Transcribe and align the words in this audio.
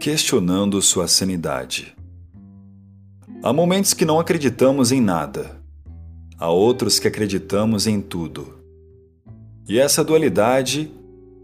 questionando 0.00 0.80
sua 0.80 1.06
sanidade. 1.06 1.94
Há 3.42 3.52
momentos 3.52 3.92
que 3.92 4.06
não 4.06 4.18
acreditamos 4.18 4.92
em 4.92 5.00
nada, 5.00 5.60
há 6.38 6.48
outros 6.48 6.98
que 6.98 7.06
acreditamos 7.06 7.86
em 7.86 8.00
tudo. 8.00 8.64
E 9.68 9.78
essa 9.78 10.02
dualidade 10.02 10.90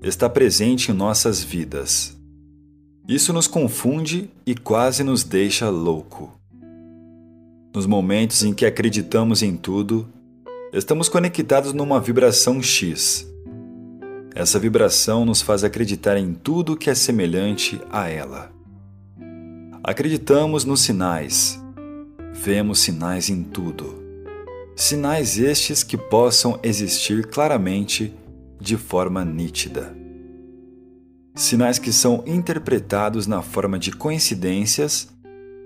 está 0.03 0.27
presente 0.27 0.91
em 0.91 0.95
nossas 0.95 1.43
vidas. 1.43 2.17
Isso 3.07 3.31
nos 3.31 3.47
confunde 3.47 4.31
e 4.47 4.55
quase 4.55 5.05
nos 5.05 5.23
deixa 5.23 5.69
louco. 5.69 6.33
Nos 7.75 7.85
momentos 7.85 8.43
em 8.43 8.55
que 8.55 8.65
acreditamos 8.65 9.43
em 9.43 9.55
tudo, 9.55 10.09
estamos 10.73 11.11
conectados 11.11 11.75
numa 11.75 12.01
vibração 12.01 12.63
X. 12.63 13.31
Essa 14.35 14.59
vibração 14.59 15.25
nos 15.25 15.41
faz 15.41 15.63
acreditar 15.63 16.17
em 16.17 16.35
tudo 16.35 16.77
que 16.77 16.91
é 16.91 16.95
semelhante 16.95 17.81
a 17.91 18.09
ela. 18.09 18.56
Acreditamos 19.89 20.65
nos 20.65 20.81
sinais. 20.81 21.63
Vemos 22.33 22.81
sinais 22.81 23.31
em 23.31 23.45
tudo. 23.45 24.03
Sinais 24.75 25.39
estes 25.39 25.85
que 25.85 25.97
possam 25.97 26.59
existir 26.61 27.25
claramente 27.29 28.13
de 28.61 28.77
forma 28.77 29.25
nítida. 29.25 29.97
Sinais 31.37 31.79
que 31.79 31.93
são 31.93 32.25
interpretados 32.27 33.29
na 33.29 33.43
forma 33.43 33.79
de 33.79 33.93
coincidências 33.93 35.09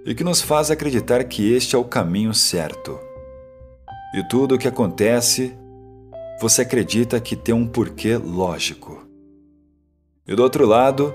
e 0.04 0.14
que 0.14 0.22
nos 0.22 0.42
faz 0.42 0.70
acreditar 0.70 1.24
que 1.24 1.50
este 1.54 1.74
é 1.74 1.78
o 1.78 1.84
caminho 1.84 2.34
certo. 2.34 3.00
E 4.14 4.22
tudo 4.28 4.56
o 4.56 4.58
que 4.58 4.68
acontece, 4.68 5.56
você 6.38 6.60
acredita 6.60 7.18
que 7.20 7.34
tem 7.34 7.54
um 7.54 7.66
porquê 7.66 8.18
lógico. 8.18 9.02
E 10.28 10.34
do 10.34 10.42
outro 10.42 10.66
lado, 10.66 11.14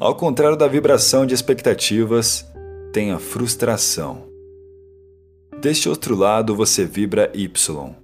ao 0.00 0.14
contrário 0.14 0.56
da 0.56 0.66
vibração 0.66 1.26
de 1.26 1.34
expectativas, 1.34 2.46
tem 2.90 3.10
a 3.12 3.18
frustração. 3.18 4.24
Deste 5.60 5.90
outro 5.90 6.16
lado 6.16 6.56
você 6.56 6.86
vibra 6.86 7.30
Y. 7.34 7.94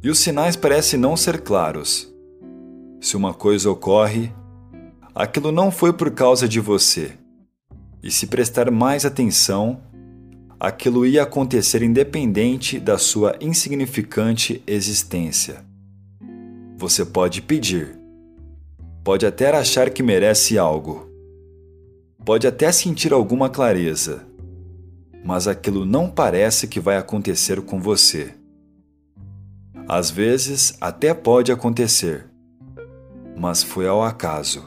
E 0.00 0.08
os 0.08 0.20
sinais 0.20 0.54
parecem 0.54 0.98
não 0.98 1.16
ser 1.16 1.40
claros. 1.40 2.08
Se 3.00 3.16
uma 3.16 3.34
coisa 3.34 3.68
ocorre, 3.68 4.32
aquilo 5.12 5.50
não 5.50 5.72
foi 5.72 5.92
por 5.92 6.12
causa 6.12 6.48
de 6.48 6.60
você. 6.60 7.10
E 8.00 8.12
se 8.12 8.28
prestar 8.28 8.70
mais 8.70 9.04
atenção, 9.04 9.82
aquilo 10.60 11.04
ia 11.04 11.24
acontecer 11.24 11.82
independente 11.82 12.78
da 12.78 12.96
sua 12.96 13.36
insignificante 13.40 14.62
existência. 14.68 15.64
Você 16.76 17.04
pode 17.04 17.42
pedir, 17.42 17.98
pode 19.02 19.26
até 19.26 19.50
achar 19.50 19.90
que 19.90 20.00
merece 20.00 20.56
algo, 20.56 21.07
pode 22.28 22.46
até 22.46 22.70
sentir 22.70 23.10
alguma 23.10 23.48
clareza, 23.48 24.22
mas 25.24 25.48
aquilo 25.48 25.86
não 25.86 26.10
parece 26.10 26.68
que 26.68 26.78
vai 26.78 26.98
acontecer 26.98 27.62
com 27.62 27.80
você. 27.80 28.34
Às 29.88 30.10
vezes 30.10 30.76
até 30.78 31.14
pode 31.14 31.50
acontecer, 31.50 32.26
mas 33.34 33.62
foi 33.62 33.88
ao 33.88 34.02
acaso, 34.02 34.62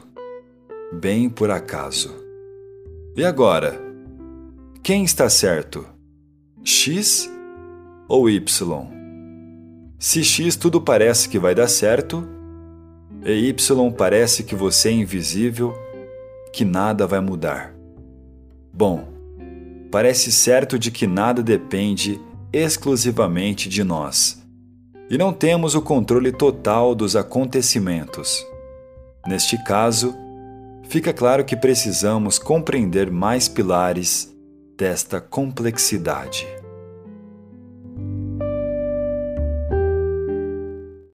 bem 0.91 1.29
por 1.29 1.51
acaso. 1.51 2.11
E 3.15 3.23
agora? 3.23 3.79
Quem 4.81 5.03
está 5.03 5.29
certo? 5.29 5.85
X 6.63 7.31
ou 8.07 8.27
Y? 8.27 8.87
Se 9.99 10.23
X 10.23 10.55
tudo 10.55 10.81
parece 10.81 11.29
que 11.29 11.37
vai 11.37 11.53
dar 11.53 11.67
certo, 11.67 12.27
e 13.23 13.49
Y 13.49 13.91
parece 13.91 14.41
que 14.41 14.55
você 14.55 14.89
é 14.89 14.93
invisível, 14.93 15.75
que 16.51 16.65
nada 16.65 17.07
vai 17.07 17.19
mudar. 17.19 17.73
Bom, 18.73 19.07
parece 19.91 20.31
certo 20.31 20.77
de 20.79 20.91
que 20.91 21.07
nada 21.07 21.41
depende 21.43 22.19
exclusivamente 22.53 23.69
de 23.69 23.83
nós, 23.83 24.41
e 25.09 25.17
não 25.17 25.33
temos 25.33 25.75
o 25.75 25.81
controle 25.81 26.31
total 26.31 26.93
dos 26.95 27.15
acontecimentos. 27.15 28.45
Neste 29.27 29.61
caso, 29.63 30.15
fica 30.83 31.13
claro 31.13 31.45
que 31.45 31.55
precisamos 31.55 32.39
compreender 32.39 33.11
mais 33.11 33.47
pilares 33.47 34.33
desta 34.77 35.21
complexidade. 35.21 36.47